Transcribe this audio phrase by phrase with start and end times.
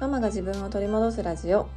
[0.00, 1.68] ママが自分を取り戻すラジオ。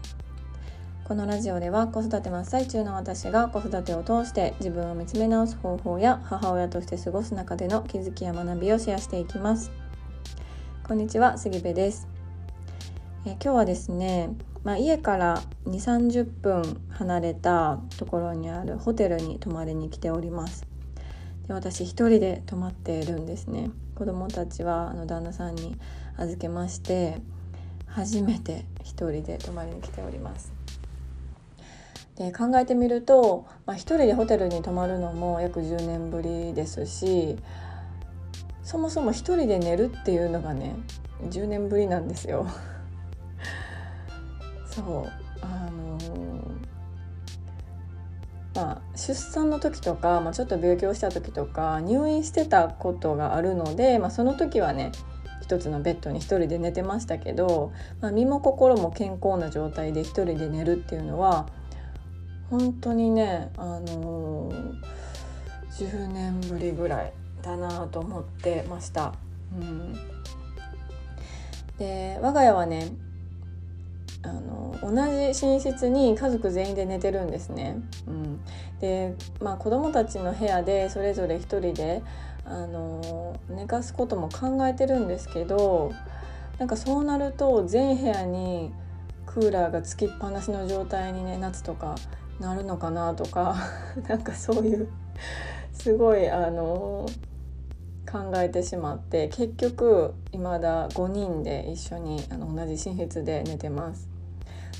[1.04, 9.74] このラジオでは子育て真っ最中の私が子育てを通して自分を見つめ直す方法や母親として過ごす中での気づきや学びをシェアしていきます。
[10.88, 12.08] こんにちは杉部です。
[13.26, 14.30] え今日はですね
[14.64, 20.66] まあ、家から2 3 0分離れたところにあるホテルに泊まりに来ております。
[21.46, 23.72] で私一人で泊まっているんですね。
[23.96, 25.78] 子供たちはあの旦那さんに
[26.16, 27.18] 預けまして
[27.96, 30.52] 初めて一人で泊まりに来ております。
[32.16, 37.38] で考えてみると、まあ、一人でホテルに泊まるのも約10年ぶりですし
[38.62, 40.76] そもそも一人で寝るっていうのがね
[41.24, 42.46] 10年ぶりなんですよ。
[44.66, 45.98] そうあの
[48.56, 54.92] まあ、出産の時とか、まあ、ちょっと病気をした時とか入院してたことがあるので、まあ、その時はね
[55.44, 61.48] 一つのベッドに一人で寝てましたけど、まあ、身も心も健康な状態で一人で寝るっていうのは
[62.50, 64.82] 本当にね、あのー、
[65.72, 69.14] 10年ぶりぐらいだなと思ってました。
[69.54, 69.94] うん、
[71.78, 72.94] で我が家はね
[74.24, 74.92] あの同
[75.34, 77.76] じ寝室に家族全員で寝てるんですね。
[78.08, 78.40] うん、
[78.80, 82.02] で、まあ、子供たちの部屋でそれぞれ一人で
[82.46, 85.94] あの寝かすことも考えてるんですけど
[86.60, 88.72] なんかそうなると全部屋に
[89.26, 91.96] クーラーがつきっぱなしの状態にね夏とか
[92.40, 93.56] なるのかなとか
[94.08, 94.88] なんかそういう
[95.72, 97.08] すごいあの
[98.10, 104.08] 考えてしまって結局未だ5人で一緒にあの同じ寝室で寝てます。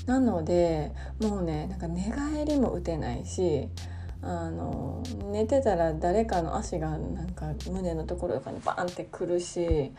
[0.06, 0.92] なので
[1.22, 3.68] もうねなんか寝返りも打てないし
[4.26, 9.92] あの寝てたら誰かの足がなんか胸のところとかにバーンってくるし、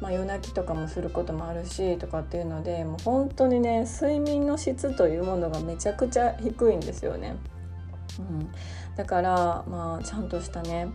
[0.00, 7.36] まあ、夜泣きとかもすることもあるしとかっていうのでもう本当にね睡眠の質というものがめちゃくちゃ低いんですよね。
[8.18, 8.52] うん、
[8.94, 10.88] だからまあちゃんとしたね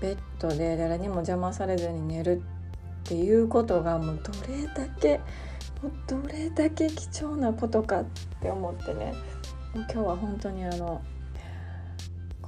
[0.00, 2.42] ベッドで誰にも邪魔されずに寝る
[3.02, 5.18] っていうことがもうどれだけ
[5.82, 8.04] もうどれだけ貴重なことかっ
[8.40, 9.14] て思ってね
[9.74, 11.02] 今日は本当にあの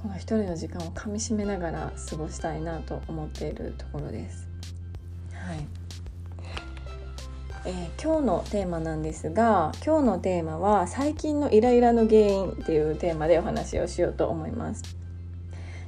[0.05, 4.47] この一人の時間をかみしめながら過ごしたいなと思っているところです。
[5.33, 5.57] はい
[7.65, 14.83] えー、今日のテーマなんですが今日のテーマは最近のイライラの原因っていうテーマでお話をしようと思います。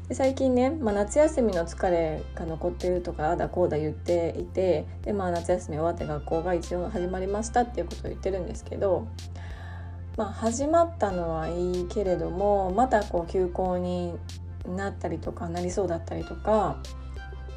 [0.09, 9.07] で最近ね、まあ、夏休みの疲れが残ってるとかあだこうだ言っていてで、まあ、夏休み終わって学校が一応始まりましたっていうことを言ってるんですけど、
[10.17, 14.15] まあ、始まったのはいいけれどもまたこう休校に
[14.67, 16.77] なったりとかなりそうだったりとか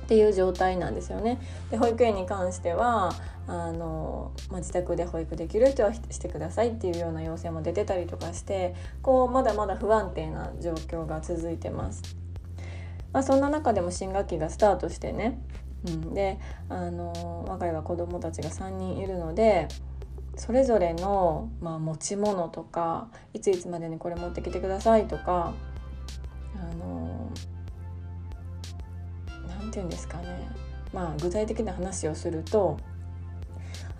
[0.04, 1.40] っていう状態なんですよね。
[1.70, 3.14] で保育園に関しては
[3.46, 12.02] あの、まあ、自宅で保育できる人はしてくださいっていうような要請も出てたりとかしてこうまだまだ不安定な状況が続いてます。
[13.12, 15.40] まあ、そんな中でも新学期がスタートしてね、
[15.86, 16.38] うん、で
[16.68, 19.68] あの我が家は子どもたちが3人いるので
[20.36, 25.52] それぞれの、まあ、持ち物とかいついつまでにこれ持ってきてくださいとか
[26.54, 27.30] あの
[29.46, 30.48] なんて言うんですかね。
[30.92, 32.78] まあ具体的な話をすると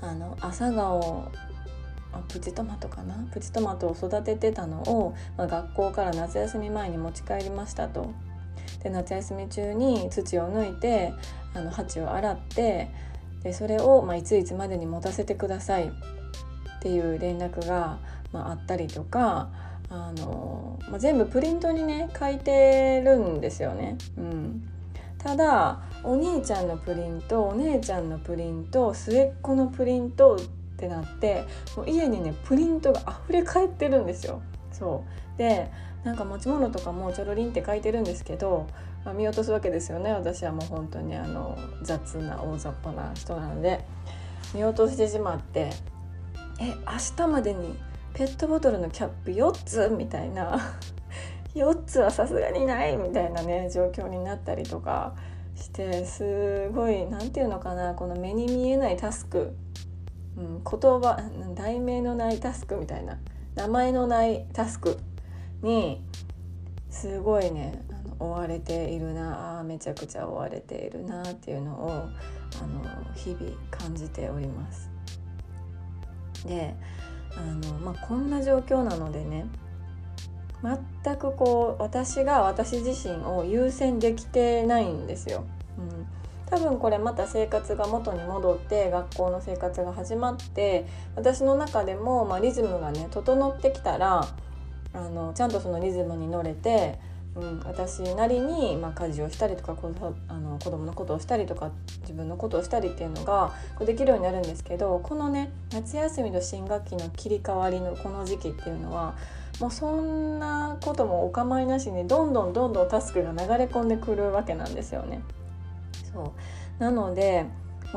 [0.00, 1.30] あの朝顔
[2.28, 3.14] プチトマトかな？
[3.32, 8.10] プチトマトを育ててたのを、まあ、学校から夏休み前に持ち帰りましたと。
[8.82, 11.12] で夏休み中に土を抜いて
[11.54, 12.90] あの鉢を洗って
[13.42, 15.92] でそれを、まあ、いついつまでに持たせてください。
[16.80, 17.98] っていう連絡が、
[18.32, 19.50] まあ、あったりとか
[19.90, 23.98] あの、まあ、全部プリントにね書いてるんですよね。
[24.16, 24.68] うん、
[25.18, 30.40] ただお兄ちゃんのプリントお姉ちゃんのプリント末っ子のプリントっ
[30.78, 31.44] てなって
[31.76, 34.40] もう家にねプリントが溢れ返ってるんですよ。
[34.72, 35.04] そ
[35.36, 35.70] うで
[36.02, 38.66] なんか持ち物とかもちょろりんって書いてるんですけど、
[39.04, 43.84] まあ、見落とすわけですよね私はもう本当にあの雑な大雑把な人なので
[44.54, 45.70] 見落としてしまって
[46.60, 47.74] え明日までに
[48.12, 49.88] ペットボトルのキャップ4つ？
[49.88, 50.58] みたいな。
[51.54, 55.16] 4つはさすがにないみたいなね状況になったりとか
[55.56, 59.52] してすごい何て言うのかなこの目に見えないタスク、
[60.36, 61.18] うん、言葉
[61.56, 63.18] 題名のないタスクみたいな。
[63.56, 64.98] 名前のないタスク
[65.60, 66.02] に
[66.88, 67.82] すごいね
[68.18, 69.60] 追われているな。
[69.60, 72.84] あめちゃくちゃ追われているなっていうのをあの
[73.14, 74.99] 日々感じております。
[76.46, 76.74] で
[77.36, 79.46] あの、まあ、こんな状況なのでね
[80.62, 85.44] 全くこう私が私自身を優先できてないんですよ。
[85.78, 86.06] うん
[86.50, 90.84] 多分これまた生活が元に戻って学校の生活が始まって
[91.14, 94.26] 私の中でも、まあ、リズムがね整ってきたら
[94.92, 96.98] あのちゃんとそのリズムに乗れて、
[97.36, 99.92] うん、私なりに、まあ、家事をしたりとかこ
[100.28, 109.14] あの子供のことをしたりとか自分のことをしたりっていうのができるようになるんですけどこのね夏休みと新学期の切り替わりのこの時期っていうのは
[109.60, 115.22] もうそんなこともお構いなしにどんどんどんどんタスクが流れ込んでくるわけなんですよね。
[116.12, 116.32] そ
[116.80, 117.46] うなので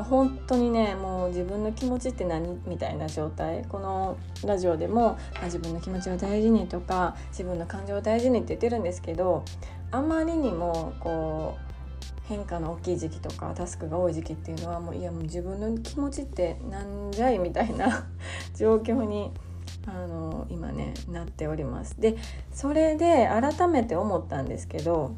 [0.02, 3.64] 本当にねもう自分の気持ちって何みたいな状態？
[3.68, 9.44] このラジオでも、まあ、自分の気持ちを大事にとか自分の感情を大事にって言ってるんですけど
[9.92, 11.74] あまりにもこう
[12.28, 18.06] 変化の大きい時期とかタスクが多い時期っていうのはもういやもう自分の気持ちってなんじゃいみたいな
[18.56, 19.30] 状況に
[19.86, 22.00] あの今ねなっております。
[22.00, 22.16] で
[22.50, 25.12] それで改めて思ったんですけど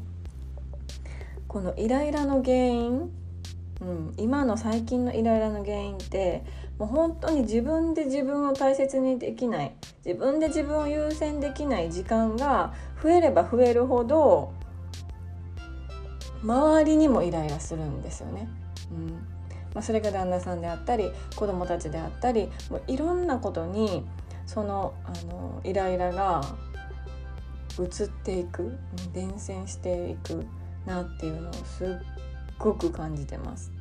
[1.47, 3.09] このイライラの原因、
[3.81, 6.43] うん、今の最近のイライラの原因って
[6.79, 9.73] もう本当に自分で自分を大切にできない
[10.05, 14.53] 自分で自分を優先できない時間が増えれば増えるほど
[16.41, 18.47] 周りにもイライラするんですよね。
[18.91, 19.07] うん
[19.73, 24.05] まあ、それが旦那さんであったり子供たちであったりもういろんなことに
[24.47, 26.41] そのあのイライラが
[27.77, 28.75] 移っていく
[29.13, 30.45] 伝染していく
[30.85, 32.16] なっていうのをすっ
[32.57, 33.71] ごく感じてます。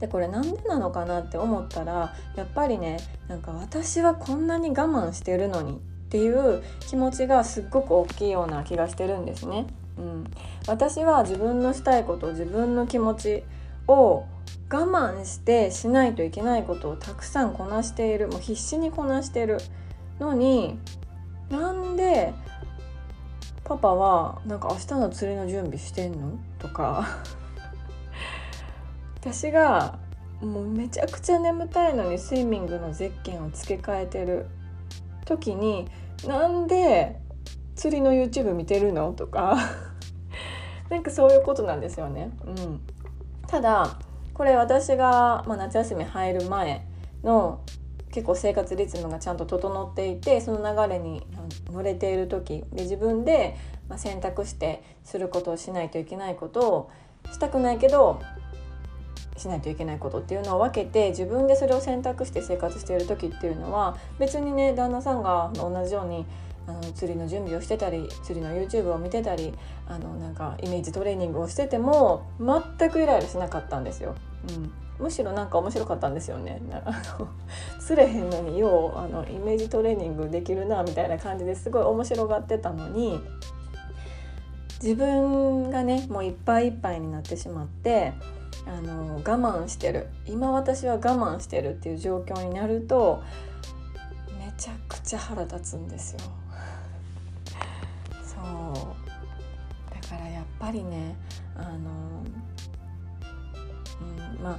[0.00, 5.76] でこれなんでなのかなって思ったらやっぱりねなんか私はこんなに我慢してるのにっ
[6.08, 9.66] ていう気持ちがすっごく大きいような気がしてるんですね。
[9.96, 10.24] うん、
[10.66, 13.44] 私は自分のしたいこと自分の気持ち
[13.86, 14.24] を
[14.68, 19.58] 我慢してしないといけないことをたくさんこなしているもう必死にこなしてる
[20.18, 20.78] のに
[21.48, 22.34] なんで
[23.62, 26.38] パパはなんか明日の釣りの準備してんの？
[26.58, 27.06] とか
[29.24, 29.98] 私が
[30.42, 34.44] もうめちゃくちゃ眠たいのにスイミングのゼッケンを付け替えてる
[35.24, 35.88] 時に
[36.26, 37.18] なんで
[37.74, 39.14] 釣りの YouTube 見てるの？
[39.14, 39.56] とか。
[40.90, 42.30] なんかそういうことなんですよね。
[42.44, 42.80] うん、
[43.46, 43.98] ただ
[44.34, 46.86] これ私が、まあ、夏休み入る前
[47.22, 47.60] の
[48.12, 51.26] 結構生活リズムがちゃんと整っていてその流れに
[51.72, 53.56] 乗れている時で自分で
[53.96, 56.90] 選択してすることをしないといけないことを
[57.32, 58.20] したくないけど
[59.36, 66.24] しないといけないことっていうのを分けて自分でそれを選択して生活している時っていうのは別にね旦那さんが同じように
[66.66, 69.52] あの釣りの準備をしてたり釣りの YouTube を見てたり
[69.86, 74.14] あのなんかイメージトレーニングをしてても全くイライラしなかったんですよ。
[74.48, 76.62] うんむしろなんか面白かったんですよね。
[76.84, 77.28] あの
[77.80, 83.20] 釣れへんのにようあのイメージトレーニングできるなみたいな感じですごい面白がってたのに
[84.82, 88.12] 自分がねもういっぱいいっぱいになってしまって
[88.66, 93.22] あの我慢してる今私は我慢してるっていう状況になると
[94.38, 96.20] めちゃくちゃ腹立つんですよ。
[98.22, 101.16] そうだからやっぱりね
[101.56, 102.24] あの、
[104.00, 104.58] うん、まあ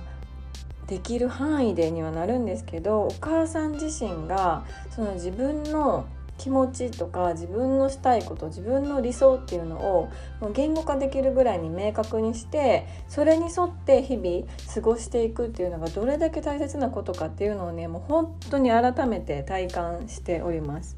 [0.88, 6.06] できる範囲でにはなるんですけどお母さん自身がその自分の
[6.38, 10.10] 気持ちとか自分のしたいこと自分の理想っていうのを
[10.42, 20.96] もう言語化できるぐらいに明確にしてそれに沿って日々過ごしていくっていうのがどれだけ大切なことかっていうのをねもう本当に改めて体感しております。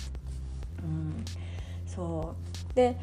[0.80, 1.26] うん、
[1.86, 2.36] そ
[2.72, 2.98] うで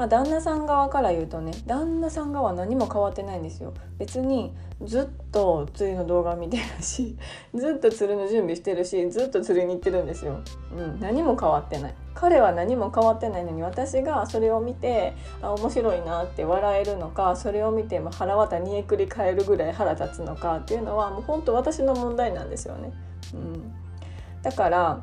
[0.00, 3.74] まあ、旦那さん側から言うとね旦那さん側は何も変わってないんですよ。
[3.98, 7.18] 別にずっと釣りの動画見てるし
[7.54, 10.38] ずっと釣りの準備してるしずっと釣りに行ってるんですよ、
[10.74, 11.94] うん、何も変わってない。
[12.14, 22.90] 彼は何も変わってないのに私がそれを見てあ面白いなって笑えるのかそれを見て腹渡煮えくり返るぐらい腹立つのかっていうのはもう本当私の問題なんですよね、
[23.34, 23.72] うん、
[24.40, 25.00] だから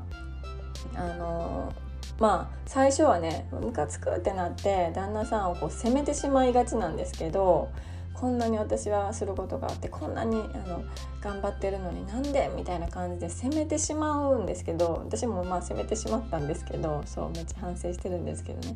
[0.96, 1.87] あのー
[2.20, 7.70] まあ最初はねムカつくってなって旦那さんをこう責めてしまいがちなんですけど
[8.14, 10.84] こんなに私はすることがあってこんなにあの
[11.22, 18.76] 頑張ってるのになんでみたいな感じで責めてしまうんですけど私もまあ責めてしまったんですけどそうめっちゃ反省してるんですけどね。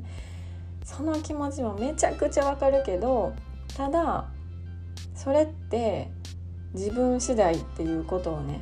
[0.83, 3.33] その気持ちもめちゃくちゃわかるけど
[3.75, 4.25] ただ
[5.15, 6.09] それって
[6.73, 8.61] 自分次第っていうことをね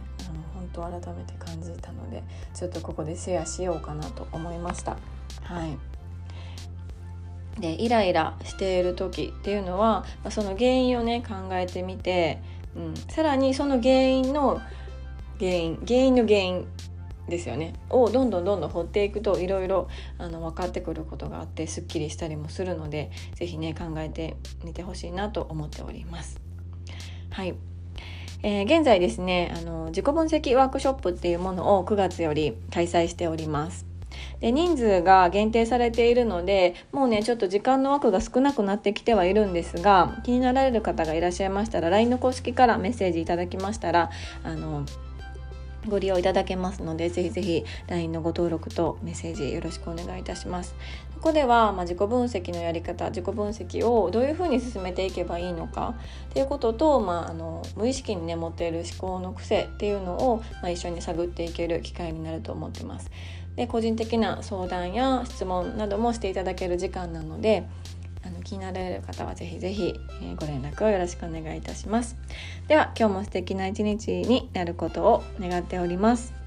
[0.70, 2.24] と改めて感じたので
[2.54, 4.98] ちょっとここでシェアしようかなと思いました。
[5.44, 5.78] はい
[7.60, 12.42] でイライラしている時っていうのはその原因をね考えてみて、
[12.76, 14.62] うん、さらにその原因の
[15.40, 16.68] 原因原因の原因
[17.28, 26.40] ですよねをどんどんどんどん掘っていくといろいろ分かってくることがあってすっきりしたりもするので是非ね考えてみてほしいなと思っております。
[27.30, 27.56] はい
[28.42, 33.86] えー、現在ですねあの自己分析ワークショップっていうものを9月より開催しております。
[34.40, 44.10] で人数が限定されているのでもうねちょっと時間の枠が少なくなってきてはいるんですが気になられる方がいらっしゃいましたら LINE の公式からメッセージいただきましたら
[44.44, 44.86] あの
[45.90, 50.76] ご利用いただけますのでぜひぜひ LINE のご登録とメッセージよろしくお願いいたします。
[51.16, 55.96] ここでは、まあ、自己分析のやり方自己分析をどういうふうに進めていけばいいのか
[56.30, 63.12] っていうことと、まあ、あの無意識にね持っている思考の癖っていうのを、まあ、一緒に探っていける機会になると思ってます。
[63.58, 67.66] で個人的な相談や質問などもしていただける時間なので
[68.30, 72.16] あの気になられる方はぜひぜひ、えご連絡をよろしくお願いいたします。
[72.68, 76.39] では今日も素敵な一日になることを願っております。